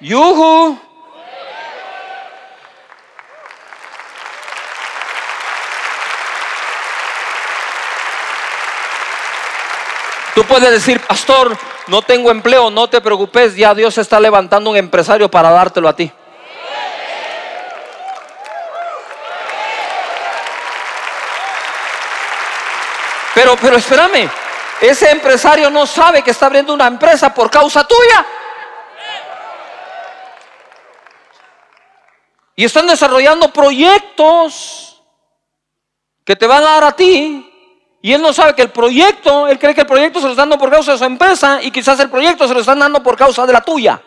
Yuhu. 0.00 0.80
Tú 10.34 10.42
puedes 10.42 10.72
decir, 10.72 11.00
pastor, 11.06 11.56
no 11.88 12.02
tengo 12.02 12.30
empleo, 12.30 12.70
no 12.70 12.88
te 12.88 13.00
preocupes, 13.00 13.56
ya 13.56 13.74
Dios 13.74 13.98
está 13.98 14.20
levantando 14.20 14.70
un 14.70 14.76
empresario 14.76 15.30
para 15.30 15.50
dártelo 15.50 15.88
a 15.88 15.96
ti. 15.96 16.12
Pero, 23.34 23.56
pero 23.56 23.76
espérame, 23.76 24.28
ese 24.80 25.10
empresario 25.10 25.70
no 25.70 25.86
sabe 25.86 26.22
que 26.22 26.30
está 26.30 26.46
abriendo 26.46 26.74
una 26.74 26.86
empresa 26.86 27.32
por 27.32 27.50
causa 27.50 27.86
tuya. 27.86 28.26
Y 32.56 32.64
están 32.64 32.86
desarrollando 32.88 33.52
proyectos 33.52 35.00
que 36.24 36.34
te 36.34 36.46
van 36.46 36.64
a 36.64 36.70
dar 36.70 36.84
a 36.84 36.92
ti. 36.92 37.47
Y 38.00 38.12
él 38.12 38.22
no 38.22 38.32
sabe 38.32 38.54
que 38.54 38.62
el 38.62 38.70
proyecto, 38.70 39.48
él 39.48 39.58
cree 39.58 39.74
que 39.74 39.80
el 39.80 39.86
proyecto 39.86 40.20
se 40.20 40.26
lo 40.26 40.32
están 40.32 40.48
dando 40.48 40.58
por 40.58 40.70
causa 40.70 40.92
de 40.92 40.98
su 40.98 41.04
empresa 41.04 41.60
y 41.62 41.70
quizás 41.70 41.98
el 42.00 42.10
proyecto 42.10 42.46
se 42.46 42.54
lo 42.54 42.60
están 42.60 42.78
dando 42.78 43.02
por 43.02 43.16
causa 43.16 43.44
de 43.44 43.52
la 43.52 43.60
tuya. 43.60 44.00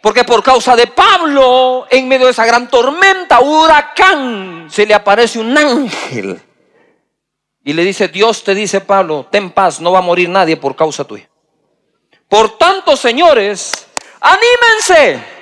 Porque 0.00 0.24
por 0.24 0.42
causa 0.42 0.76
de 0.76 0.86
Pablo, 0.86 1.86
en 1.90 2.08
medio 2.08 2.26
de 2.26 2.32
esa 2.32 2.46
gran 2.46 2.68
tormenta, 2.68 3.40
huracán, 3.40 4.68
se 4.70 4.86
le 4.86 4.94
aparece 4.94 5.38
un 5.38 5.56
ángel 5.56 6.40
y 7.64 7.72
le 7.72 7.82
dice, 7.82 8.06
Dios 8.06 8.44
te 8.44 8.54
dice, 8.54 8.80
Pablo, 8.80 9.26
ten 9.28 9.50
paz, 9.50 9.80
no 9.80 9.90
va 9.90 9.98
a 9.98 10.02
morir 10.02 10.28
nadie 10.28 10.56
por 10.56 10.76
causa 10.76 11.02
tuya. 11.02 11.28
Por 12.28 12.56
tanto, 12.56 12.96
señores, 12.96 13.88
anímense. 14.20 15.35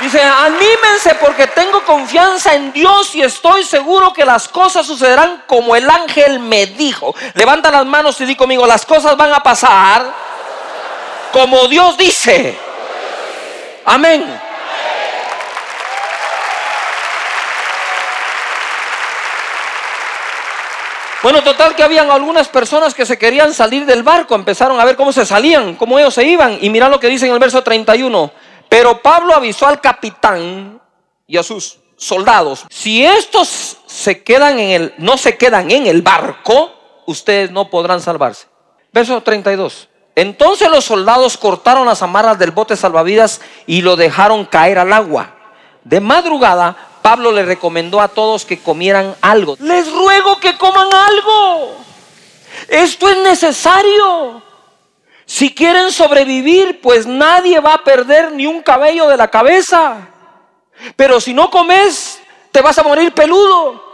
Dice, 0.00 0.20
anímense 0.20 1.14
porque 1.20 1.46
tengo 1.46 1.82
confianza 1.84 2.54
en 2.54 2.70
Dios 2.70 3.14
y 3.14 3.22
estoy 3.22 3.64
seguro 3.64 4.12
que 4.12 4.26
las 4.26 4.46
cosas 4.46 4.86
sucederán 4.86 5.44
como 5.46 5.74
el 5.74 5.88
ángel 5.88 6.38
me 6.38 6.66
dijo. 6.66 7.14
Levanta 7.32 7.70
las 7.70 7.86
manos 7.86 8.20
y 8.20 8.26
di 8.26 8.36
conmigo, 8.36 8.66
las 8.66 8.84
cosas 8.84 9.16
van 9.16 9.32
a 9.32 9.40
pasar 9.40 10.04
como 11.32 11.66
Dios 11.68 11.96
dice. 11.96 12.58
Amén. 13.86 14.40
Bueno, 21.22 21.42
total 21.42 21.74
que 21.74 21.82
habían 21.82 22.10
algunas 22.10 22.48
personas 22.48 22.94
que 22.94 23.06
se 23.06 23.18
querían 23.18 23.52
salir 23.52 23.84
del 23.86 24.02
barco, 24.02 24.34
empezaron 24.34 24.78
a 24.78 24.84
ver 24.84 24.96
cómo 24.96 25.12
se 25.12 25.26
salían, 25.26 25.74
cómo 25.74 25.98
ellos 25.98 26.14
se 26.14 26.24
iban. 26.24 26.58
Y 26.60 26.68
mira 26.70 26.88
lo 26.88 27.00
que 27.00 27.08
dice 27.08 27.26
en 27.26 27.32
el 27.32 27.38
verso 27.38 27.62
31. 27.62 28.30
Pero 28.68 29.00
Pablo 29.02 29.34
avisó 29.34 29.66
al 29.66 29.80
capitán 29.80 30.80
y 31.26 31.36
a 31.36 31.42
sus 31.42 31.78
soldados, 31.96 32.66
si 32.68 33.04
estos 33.04 33.78
se 33.86 34.22
quedan 34.22 34.58
en 34.58 34.70
el, 34.70 34.94
no 34.98 35.16
se 35.16 35.36
quedan 35.36 35.70
en 35.70 35.86
el 35.86 36.02
barco, 36.02 36.72
ustedes 37.06 37.50
no 37.50 37.70
podrán 37.70 38.00
salvarse. 38.00 38.46
Verso 38.92 39.20
32. 39.22 39.88
Entonces 40.14 40.70
los 40.70 40.84
soldados 40.84 41.36
cortaron 41.36 41.86
las 41.86 42.02
amarras 42.02 42.38
del 42.38 42.50
bote 42.50 42.76
salvavidas 42.76 43.40
y 43.66 43.82
lo 43.82 43.96
dejaron 43.96 44.46
caer 44.46 44.78
al 44.78 44.92
agua. 44.92 45.34
De 45.84 46.00
madrugada, 46.00 46.76
Pablo 47.02 47.30
le 47.30 47.44
recomendó 47.44 48.00
a 48.00 48.08
todos 48.08 48.44
que 48.44 48.58
comieran 48.58 49.14
algo. 49.20 49.56
Les 49.60 49.92
ruego 49.92 50.40
que 50.40 50.56
coman 50.56 50.88
algo. 50.92 51.76
Esto 52.68 53.08
es 53.08 53.18
necesario. 53.18 54.42
Si 55.26 55.54
quieren 55.54 55.90
sobrevivir, 55.90 56.80
pues 56.80 57.06
nadie 57.06 57.58
va 57.58 57.74
a 57.74 57.84
perder 57.84 58.32
ni 58.32 58.46
un 58.46 58.62
cabello 58.62 59.08
de 59.08 59.16
la 59.16 59.28
cabeza. 59.28 60.08
Pero 60.94 61.20
si 61.20 61.34
no 61.34 61.50
comes, 61.50 62.20
te 62.52 62.60
vas 62.60 62.78
a 62.78 62.84
morir 62.84 63.12
peludo. 63.12 63.85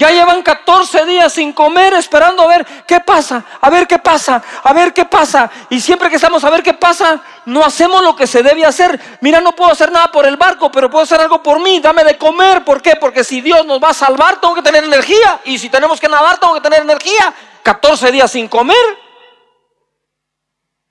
Ya 0.00 0.10
llevan 0.10 0.42
14 0.42 1.04
días 1.04 1.30
sin 1.30 1.52
comer, 1.52 1.92
esperando 1.92 2.42
a 2.42 2.46
ver 2.46 2.66
qué 2.86 3.00
pasa, 3.00 3.44
a 3.60 3.68
ver 3.68 3.86
qué 3.86 3.98
pasa, 3.98 4.42
a 4.64 4.72
ver 4.72 4.94
qué 4.94 5.04
pasa. 5.04 5.50
Y 5.68 5.78
siempre 5.78 6.08
que 6.08 6.16
estamos 6.16 6.42
a 6.42 6.48
ver 6.48 6.62
qué 6.62 6.72
pasa, 6.72 7.20
no 7.44 7.62
hacemos 7.62 8.02
lo 8.02 8.16
que 8.16 8.26
se 8.26 8.42
debe 8.42 8.64
hacer. 8.64 8.98
Mira, 9.20 9.42
no 9.42 9.52
puedo 9.52 9.70
hacer 9.70 9.92
nada 9.92 10.10
por 10.10 10.24
el 10.24 10.38
barco, 10.38 10.72
pero 10.72 10.88
puedo 10.88 11.02
hacer 11.02 11.20
algo 11.20 11.42
por 11.42 11.60
mí. 11.60 11.80
Dame 11.80 12.02
de 12.02 12.16
comer. 12.16 12.64
¿Por 12.64 12.80
qué? 12.80 12.96
Porque 12.96 13.22
si 13.22 13.42
Dios 13.42 13.66
nos 13.66 13.78
va 13.78 13.90
a 13.90 13.92
salvar, 13.92 14.40
tengo 14.40 14.54
que 14.54 14.62
tener 14.62 14.84
energía. 14.84 15.42
Y 15.44 15.58
si 15.58 15.68
tenemos 15.68 16.00
que 16.00 16.08
nadar, 16.08 16.38
tengo 16.38 16.54
que 16.54 16.62
tener 16.62 16.80
energía. 16.80 17.34
14 17.62 18.10
días 18.10 18.30
sin 18.30 18.48
comer. 18.48 18.98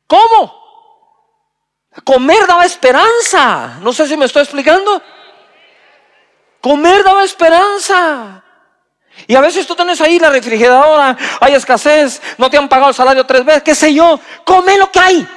¿Cómo? 0.06 0.54
Comer 2.04 2.46
daba 2.46 2.64
esperanza. 2.64 3.80
No 3.82 3.92
sé 3.92 4.08
si 4.08 4.16
me 4.16 4.26
estoy 4.26 4.44
explicando. 4.44 5.02
Comer 6.62 7.04
daba 7.04 7.24
esperanza. 7.24 8.44
Y 9.28 9.36
a 9.36 9.42
veces 9.42 9.68
tú 9.68 9.76
tienes 9.76 10.02
ahí 10.02 10.20
la 10.20 10.30
refrigeradora, 10.30 11.16
hay 11.40 11.54
escasez, 11.54 12.22
no 12.38 12.50
te 12.50 12.58
han 12.58 12.68
pagado 12.68 12.90
el 12.90 12.96
salario 12.96 13.26
tres 13.26 13.46
veces, 13.46 13.64
qué 13.64 13.76
sé 13.76 13.94
yo. 13.94 14.20
Come 14.44 14.78
lo 14.78 14.92
que 14.92 15.00
hay. 15.00 15.28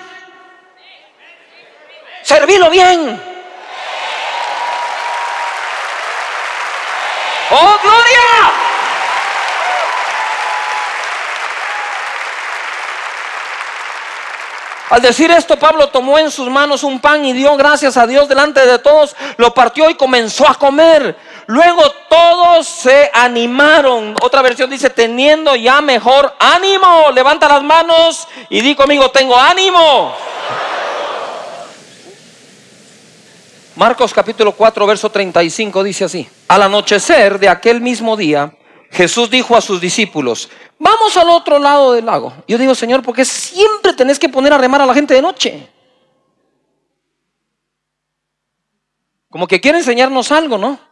Servilo 2.22 2.70
bien. 2.70 3.20
¡Oh, 7.50 7.78
gloria! 7.82 8.52
Al 14.92 15.00
decir 15.00 15.30
esto, 15.30 15.58
Pablo 15.58 15.88
tomó 15.88 16.18
en 16.18 16.30
sus 16.30 16.50
manos 16.50 16.82
un 16.82 17.00
pan 17.00 17.24
y 17.24 17.32
dio 17.32 17.56
gracias 17.56 17.96
a 17.96 18.06
Dios 18.06 18.28
delante 18.28 18.66
de 18.66 18.78
todos, 18.78 19.16
lo 19.38 19.54
partió 19.54 19.88
y 19.88 19.94
comenzó 19.94 20.46
a 20.46 20.54
comer. 20.54 21.16
Luego 21.46 21.82
todos 22.08 22.66
se 22.66 23.10
animaron. 23.12 24.14
Otra 24.22 24.42
versión 24.42 24.70
dice, 24.70 24.90
teniendo 24.90 25.54
ya 25.56 25.80
mejor 25.80 26.34
ánimo. 26.38 27.10
Levanta 27.12 27.48
las 27.48 27.62
manos 27.62 28.28
y 28.48 28.60
di 28.60 28.74
conmigo, 28.74 29.10
tengo 29.10 29.36
ánimo. 29.36 30.14
Marcos 33.74 34.12
capítulo 34.12 34.52
4, 34.52 34.86
verso 34.86 35.10
35 35.10 35.82
dice 35.82 36.04
así. 36.04 36.28
Al 36.48 36.62
anochecer 36.62 37.38
de 37.38 37.48
aquel 37.48 37.80
mismo 37.80 38.16
día, 38.16 38.54
Jesús 38.90 39.30
dijo 39.30 39.56
a 39.56 39.62
sus 39.62 39.80
discípulos, 39.80 40.50
vamos 40.78 41.16
al 41.16 41.30
otro 41.30 41.58
lado 41.58 41.92
del 41.92 42.04
lago. 42.04 42.34
Yo 42.46 42.58
digo, 42.58 42.74
Señor, 42.74 43.02
¿por 43.02 43.14
qué 43.14 43.24
siempre 43.24 43.94
tenés 43.94 44.18
que 44.18 44.28
poner 44.28 44.52
a 44.52 44.58
remar 44.58 44.82
a 44.82 44.86
la 44.86 44.94
gente 44.94 45.14
de 45.14 45.22
noche? 45.22 45.68
Como 49.30 49.46
que 49.46 49.60
quiere 49.62 49.78
enseñarnos 49.78 50.30
algo, 50.30 50.58
¿no? 50.58 50.91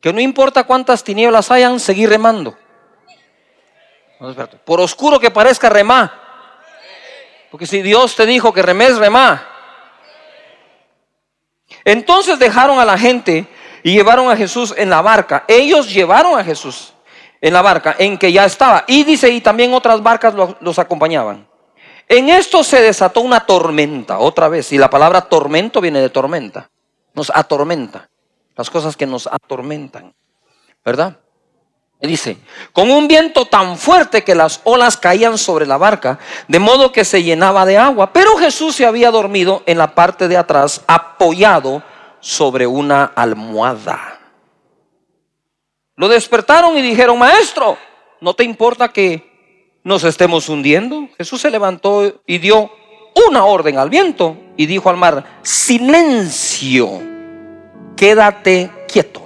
Que 0.00 0.12
no 0.12 0.20
importa 0.20 0.64
cuántas 0.64 1.02
tinieblas 1.02 1.50
hayan, 1.50 1.80
seguir 1.80 2.08
remando. 2.08 2.56
Por 4.64 4.80
oscuro 4.80 5.18
que 5.18 5.30
parezca, 5.30 5.68
remá. 5.68 6.12
Porque 7.50 7.66
si 7.66 7.82
Dios 7.82 8.14
te 8.14 8.26
dijo 8.26 8.52
que 8.52 8.62
remes, 8.62 8.98
remá. 8.98 9.46
Entonces 11.84 12.38
dejaron 12.38 12.78
a 12.78 12.84
la 12.84 12.98
gente 12.98 13.46
y 13.82 13.92
llevaron 13.92 14.30
a 14.30 14.36
Jesús 14.36 14.74
en 14.76 14.90
la 14.90 15.02
barca. 15.02 15.44
Ellos 15.48 15.92
llevaron 15.92 16.38
a 16.38 16.44
Jesús 16.44 16.92
en 17.40 17.52
la 17.52 17.62
barca 17.62 17.96
en 17.98 18.18
que 18.18 18.32
ya 18.32 18.44
estaba. 18.44 18.84
Y 18.86 19.04
dice, 19.04 19.30
y 19.30 19.40
también 19.40 19.72
otras 19.72 20.02
barcas 20.02 20.34
los, 20.34 20.78
acompañaban. 20.78 21.46
En 22.08 22.28
esto 22.28 22.64
se 22.64 22.80
desató 22.80 23.20
una 23.20 23.40
tormenta, 23.40 24.18
otra 24.18 24.48
vez. 24.48 24.72
Y 24.72 24.78
la 24.78 24.90
palabra 24.90 25.22
tormento 25.22 25.80
viene 25.80 26.00
de 26.00 26.10
tormenta. 26.10 26.70
Nos 27.14 27.30
atormenta. 27.34 28.08
Las 28.58 28.68
cosas 28.68 28.96
que 28.96 29.06
nos 29.06 29.26
atormentan. 29.28 30.12
¿Verdad? 30.84 31.18
Dice, 32.00 32.38
con 32.72 32.90
un 32.90 33.08
viento 33.08 33.46
tan 33.46 33.78
fuerte 33.78 34.22
que 34.22 34.34
las 34.34 34.60
olas 34.64 34.96
caían 34.96 35.38
sobre 35.38 35.64
la 35.66 35.76
barca, 35.76 36.18
de 36.46 36.58
modo 36.58 36.92
que 36.92 37.04
se 37.04 37.22
llenaba 37.22 37.64
de 37.64 37.78
agua. 37.78 38.12
Pero 38.12 38.36
Jesús 38.36 38.74
se 38.74 38.84
había 38.84 39.10
dormido 39.10 39.62
en 39.66 39.78
la 39.78 39.94
parte 39.94 40.28
de 40.28 40.36
atrás, 40.36 40.82
apoyado 40.86 41.82
sobre 42.20 42.66
una 42.66 43.04
almohada. 43.04 44.18
Lo 45.96 46.08
despertaron 46.08 46.76
y 46.76 46.82
dijeron, 46.82 47.18
maestro, 47.18 47.76
¿no 48.20 48.34
te 48.34 48.44
importa 48.44 48.88
que 48.88 49.80
nos 49.82 50.04
estemos 50.04 50.48
hundiendo? 50.48 51.08
Jesús 51.16 51.40
se 51.40 51.50
levantó 51.50 52.22
y 52.26 52.38
dio 52.38 52.70
una 53.28 53.44
orden 53.44 53.78
al 53.78 53.90
viento 53.90 54.36
y 54.56 54.66
dijo 54.66 54.90
al 54.90 54.96
mar, 54.96 55.40
silencio, 55.42 57.17
quédate 57.98 58.70
quieto. 58.90 59.22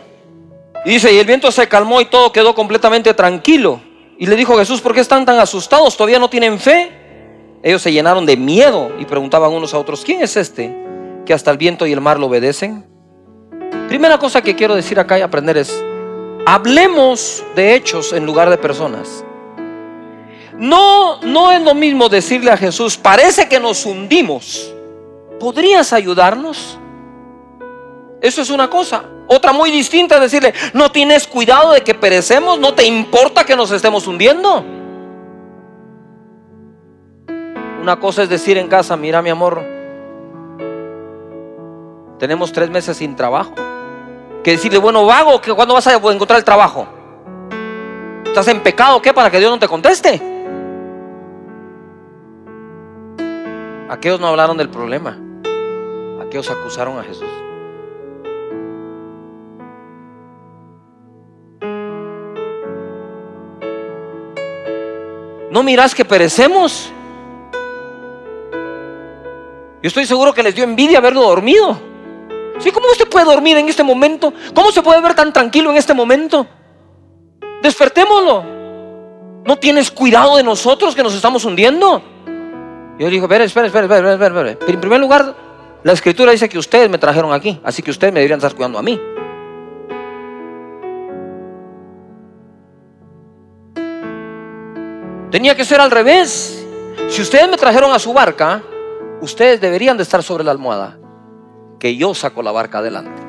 Y 0.84 0.90
dice, 0.90 1.12
y 1.12 1.18
el 1.18 1.26
viento 1.26 1.52
se 1.52 1.68
calmó 1.68 2.00
y 2.00 2.06
todo 2.06 2.32
quedó 2.32 2.54
completamente 2.54 3.14
tranquilo. 3.14 3.80
Y 4.18 4.26
le 4.26 4.34
dijo 4.34 4.56
Jesús, 4.56 4.80
¿por 4.80 4.94
qué 4.94 5.00
están 5.00 5.24
tan 5.24 5.38
asustados? 5.38 5.96
¿Todavía 5.96 6.18
no 6.18 6.28
tienen 6.28 6.58
fe? 6.58 6.90
Ellos 7.62 7.82
se 7.82 7.92
llenaron 7.92 8.26
de 8.26 8.36
miedo 8.36 8.90
y 8.98 9.04
preguntaban 9.04 9.52
unos 9.52 9.74
a 9.74 9.78
otros, 9.78 10.02
¿quién 10.04 10.22
es 10.22 10.36
este 10.36 10.74
que 11.24 11.32
hasta 11.32 11.52
el 11.52 11.58
viento 11.58 11.86
y 11.86 11.92
el 11.92 12.00
mar 12.00 12.18
lo 12.18 12.26
obedecen? 12.26 12.84
Primera 13.88 14.18
cosa 14.18 14.42
que 14.42 14.56
quiero 14.56 14.74
decir 14.74 14.98
acá 14.98 15.18
y 15.18 15.22
aprender 15.22 15.58
es, 15.58 15.84
Hablemos 16.44 17.44
de 17.54 17.76
hechos 17.76 18.12
en 18.12 18.26
lugar 18.26 18.50
de 18.50 18.58
personas. 18.58 19.24
No, 20.58 21.20
no 21.22 21.52
es 21.52 21.62
lo 21.62 21.72
mismo 21.72 22.08
decirle 22.08 22.50
a 22.50 22.56
Jesús, 22.56 22.96
parece 22.96 23.48
que 23.48 23.60
nos 23.60 23.86
hundimos. 23.86 24.74
¿Podrías 25.38 25.92
ayudarnos? 25.92 26.78
Eso 28.22 28.40
es 28.40 28.50
una 28.50 28.70
cosa. 28.70 29.04
Otra 29.26 29.52
muy 29.52 29.72
distinta 29.72 30.14
es 30.14 30.20
decirle, 30.20 30.54
no 30.72 30.92
tienes 30.92 31.26
cuidado 31.26 31.72
de 31.72 31.82
que 31.82 31.92
perecemos, 31.92 32.58
no 32.60 32.72
te 32.72 32.86
importa 32.86 33.44
que 33.44 33.56
nos 33.56 33.72
estemos 33.72 34.06
hundiendo. 34.06 34.64
Una 37.82 37.98
cosa 37.98 38.22
es 38.22 38.28
decir 38.28 38.56
en 38.58 38.68
casa, 38.68 38.96
mira 38.96 39.20
mi 39.22 39.30
amor, 39.30 39.60
tenemos 42.20 42.52
tres 42.52 42.70
meses 42.70 42.96
sin 42.96 43.16
trabajo 43.16 43.54
que 44.44 44.52
decirle, 44.52 44.78
bueno, 44.78 45.04
vago, 45.04 45.40
que 45.40 45.52
cuando 45.52 45.74
vas 45.74 45.88
a 45.88 45.94
encontrar 45.94 46.38
el 46.38 46.44
trabajo? 46.44 46.86
¿Estás 48.24 48.46
en 48.46 48.60
pecado 48.60 49.02
qué 49.02 49.12
para 49.12 49.30
que 49.30 49.40
Dios 49.40 49.50
no 49.50 49.58
te 49.58 49.66
conteste? 49.66 50.22
Aquellos 53.88 54.20
no 54.20 54.28
hablaron 54.28 54.56
del 54.56 54.68
problema. 54.68 55.18
Aquellos 56.24 56.48
acusaron 56.50 56.98
a 57.00 57.02
Jesús. 57.02 57.28
¿No 65.52 65.62
mirás 65.62 65.94
que 65.94 66.02
perecemos? 66.02 66.90
Yo 69.82 69.86
estoy 69.86 70.06
seguro 70.06 70.32
que 70.32 70.42
les 70.42 70.54
dio 70.54 70.64
envidia 70.64 70.96
haberlo 70.96 71.20
dormido. 71.20 71.78
¿Cómo 72.72 72.86
usted 72.90 73.06
puede 73.06 73.26
dormir 73.26 73.58
en 73.58 73.68
este 73.68 73.82
momento? 73.82 74.32
¿Cómo 74.54 74.72
se 74.72 74.80
puede 74.80 75.02
ver 75.02 75.14
tan 75.14 75.30
tranquilo 75.30 75.70
en 75.70 75.76
este 75.76 75.92
momento? 75.92 76.46
Despertémoslo. 77.62 78.44
¿No 79.44 79.56
tienes 79.58 79.90
cuidado 79.90 80.38
de 80.38 80.42
nosotros 80.42 80.94
que 80.94 81.02
nos 81.02 81.12
estamos 81.12 81.44
hundiendo? 81.44 82.02
Yo 82.98 83.10
digo, 83.10 83.26
espera, 83.26 83.44
espera, 83.44 83.66
espera, 83.66 83.84
espera, 83.84 84.26
espera, 84.26 84.56
En 84.66 84.80
primer 84.80 85.00
lugar, 85.00 85.36
la 85.82 85.92
escritura 85.92 86.32
dice 86.32 86.48
que 86.48 86.58
ustedes 86.58 86.88
me 86.88 86.96
trajeron 86.96 87.30
aquí, 87.30 87.60
así 87.62 87.82
que 87.82 87.90
ustedes 87.90 88.10
me 88.10 88.20
deberían 88.20 88.38
estar 88.38 88.54
cuidando 88.54 88.78
a 88.78 88.82
mí. 88.82 88.98
Tenía 95.32 95.56
que 95.56 95.64
ser 95.64 95.80
al 95.80 95.90
revés. 95.90 96.62
Si 97.08 97.22
ustedes 97.22 97.48
me 97.48 97.56
trajeron 97.56 97.90
a 97.90 97.98
su 97.98 98.12
barca, 98.12 98.62
ustedes 99.22 99.62
deberían 99.62 99.96
de 99.96 100.02
estar 100.02 100.22
sobre 100.22 100.44
la 100.44 100.50
almohada, 100.50 100.98
que 101.80 101.96
yo 101.96 102.14
saco 102.14 102.42
la 102.42 102.52
barca 102.52 102.78
adelante. 102.78 103.22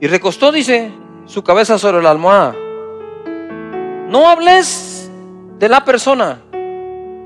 Y 0.00 0.06
recostó, 0.06 0.52
dice, 0.52 0.92
su 1.24 1.42
cabeza 1.42 1.78
sobre 1.78 2.00
la 2.02 2.10
almohada. 2.10 2.54
No 4.08 4.28
hables 4.28 5.10
de 5.58 5.68
la 5.68 5.84
persona, 5.84 6.42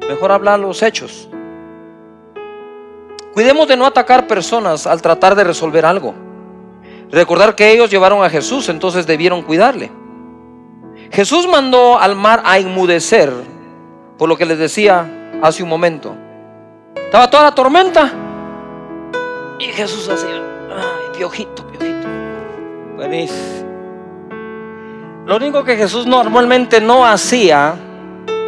mejor 0.09 0.33
habla 0.33 0.57
los 0.57 0.83
hechos. 0.83 1.29
Cuidemos 3.39 3.69
de 3.69 3.77
no 3.77 3.87
atacar 3.87 4.27
personas 4.27 4.85
al 4.85 5.01
tratar 5.01 5.37
de 5.37 5.45
resolver 5.45 5.87
algo. 5.87 6.13
Recordar 7.09 7.55
que 7.55 7.71
ellos 7.71 7.89
llevaron 7.89 8.25
a 8.25 8.29
Jesús, 8.29 8.69
entonces 8.69 9.07
debieron 9.07 9.43
cuidarle. 9.43 9.93
Jesús 11.13 11.47
mandó 11.47 12.01
al 12.01 12.17
mar 12.17 12.43
a 12.45 12.59
inmudecer, 12.59 13.33
por 14.19 14.29
lo 14.29 14.37
que 14.37 14.45
les 14.45 14.59
decía 14.59 15.39
hace 15.41 15.63
un 15.63 15.69
momento. 15.69 16.17
Estaba 16.97 17.31
toda 17.31 17.45
la 17.45 17.55
tormenta. 17.55 18.13
Y 19.61 19.67
Jesús 19.67 20.09
hacía, 20.09 20.43
ay, 20.75 21.17
piojito, 21.17 21.65
piojito. 21.69 22.09
Lo 25.27 25.37
único 25.37 25.63
que 25.63 25.77
Jesús 25.77 26.09
normalmente 26.09 26.81
no 26.81 27.07
hacía 27.07 27.77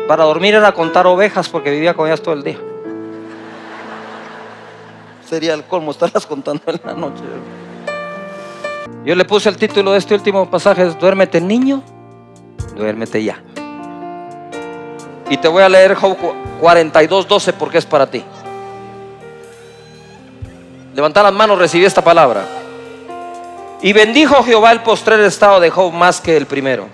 para 0.08 0.24
dormir 0.24 0.56
era 0.56 0.72
contar 0.72 1.06
ovejas 1.06 1.48
porque 1.48 1.70
vivía 1.70 1.94
con 1.94 2.08
ellas 2.08 2.20
todo 2.20 2.34
el 2.34 2.42
día. 2.42 2.58
Sería 5.30 5.54
el 5.54 5.62
colmo 5.62 5.92
estarlas 5.92 6.26
contando 6.28 6.60
en 6.66 6.80
la 6.84 6.92
noche. 6.92 7.22
Yo 9.04 9.14
le 9.14 9.24
puse 9.24 9.48
el 9.48 9.56
título 9.56 9.92
de 9.92 9.98
este 9.98 10.12
último 10.12 10.50
pasaje, 10.50 10.84
duérmete 10.86 11.40
niño, 11.40 11.84
duérmete 12.74 13.22
ya. 13.22 13.40
Y 15.30 15.36
te 15.36 15.46
voy 15.46 15.62
a 15.62 15.68
leer 15.68 15.94
Job 15.94 16.16
42, 16.60 17.28
12 17.28 17.52
porque 17.52 17.78
es 17.78 17.86
para 17.86 18.10
ti. 18.10 18.24
Levanta 20.96 21.22
las 21.22 21.32
manos, 21.32 21.60
recibí 21.60 21.84
esta 21.84 22.02
palabra. 22.02 22.44
Y 23.80 23.92
bendijo 23.92 24.42
Jehová 24.42 24.72
el 24.72 24.82
postrer 24.82 25.20
estado 25.20 25.60
de 25.60 25.70
Job 25.70 25.92
más 25.92 26.20
que 26.20 26.36
el 26.36 26.46
primero, 26.46 26.88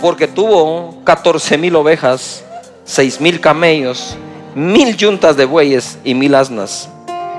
porque 0.00 0.28
tuvo 0.28 1.02
14 1.02 1.58
mil 1.58 1.74
ovejas, 1.74 2.44
seis 2.84 3.20
mil 3.20 3.40
camellos, 3.40 4.16
mil 4.54 4.96
yuntas 4.96 5.36
de 5.36 5.44
bueyes 5.44 5.98
y 6.04 6.14
mil 6.14 6.32
asnas. 6.36 6.88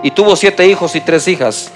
Y 0.04 0.12
tuvo 0.12 0.36
siete 0.36 0.68
hijos 0.68 0.96
y 0.96 1.02
tres 1.02 1.28
hijas. 1.28 1.72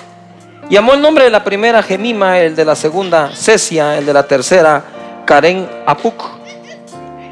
Llamó 0.69 0.93
el 0.93 1.01
nombre 1.01 1.25
de 1.25 1.29
la 1.29 1.43
primera 1.43 1.84
Gemima, 1.84 2.39
el 2.39 2.55
de 2.55 2.63
la 2.63 2.75
segunda 2.75 3.31
Cesia, 3.36 3.97
el 3.97 4.05
de 4.05 4.13
la 4.13 4.27
tercera 4.27 4.84
Karen 5.25 5.67
Apuk. 5.86 6.23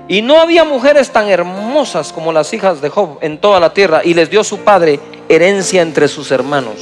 Y 0.08 0.22
no 0.22 0.42
había 0.42 0.64
mujeres 0.64 1.12
tan 1.12 1.30
hermosas 1.30 2.12
como 2.12 2.34
las 2.34 2.52
hijas 2.54 2.82
de 2.82 2.90
Job 2.90 3.20
en 3.22 3.38
toda 3.38 3.60
la 3.60 3.74
tierra, 3.74 4.02
y 4.04 4.14
les 4.14 4.30
dio 4.30 4.44
su 4.44 4.60
padre 4.60 5.00
herencia 5.30 5.82
entre 5.82 6.08
sus 6.08 6.32
hermanos. 6.32 6.78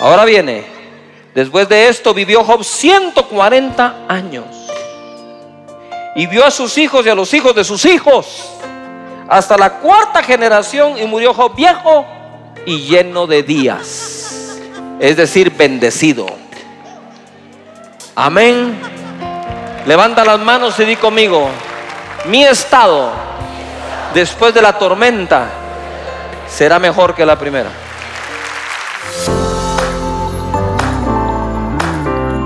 Ahora 0.00 0.24
viene, 0.24 0.64
después 1.34 1.68
de 1.68 1.88
esto 1.88 2.14
vivió 2.14 2.42
Job 2.42 2.64
140 2.64 4.06
años. 4.08 4.46
Y 6.16 6.26
vio 6.26 6.44
a 6.44 6.50
sus 6.50 6.78
hijos 6.78 7.04
y 7.04 7.10
a 7.10 7.14
los 7.14 7.32
hijos 7.34 7.54
de 7.54 7.64
sus 7.64 7.84
hijos 7.84 8.54
hasta 9.28 9.56
la 9.56 9.78
cuarta 9.78 10.22
generación 10.22 10.98
y 10.98 11.04
murió 11.06 11.32
Job 11.32 11.54
viejo 11.54 12.04
y 12.66 12.82
lleno 12.82 13.26
de 13.26 13.42
días. 13.42 14.58
Es 15.00 15.16
decir, 15.16 15.52
bendecido. 15.56 16.26
Amén. 18.14 18.78
Levanta 19.86 20.24
las 20.24 20.40
manos 20.40 20.78
y 20.80 20.84
di 20.84 20.96
conmigo, 20.96 21.48
mi 22.26 22.42
estado 22.44 23.12
después 24.14 24.54
de 24.54 24.62
la 24.62 24.78
tormenta 24.78 25.48
será 26.48 26.78
mejor 26.78 27.14
que 27.14 27.26
la 27.26 27.38
primera. 27.38 27.70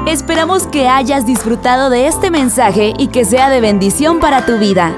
Esperamos 0.07 0.67
que 0.67 0.89
hayas 0.89 1.27
disfrutado 1.27 1.91
de 1.91 2.07
este 2.07 2.31
mensaje 2.31 2.95
y 2.99 3.09
que 3.09 3.25
sea 3.25 3.51
de 3.51 3.61
bendición 3.61 4.21
para 4.21 4.47
tu 4.47 4.59
vida. 4.59 4.95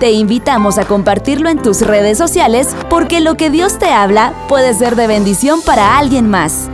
Te 0.00 0.12
invitamos 0.12 0.78
a 0.78 0.86
compartirlo 0.86 1.50
en 1.50 1.60
tus 1.60 1.82
redes 1.82 2.16
sociales 2.16 2.74
porque 2.88 3.20
lo 3.20 3.36
que 3.36 3.50
Dios 3.50 3.78
te 3.78 3.90
habla 3.90 4.32
puede 4.48 4.72
ser 4.72 4.96
de 4.96 5.06
bendición 5.06 5.60
para 5.60 5.98
alguien 5.98 6.26
más. 6.26 6.70